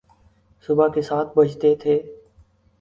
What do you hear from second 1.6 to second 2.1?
تھے۔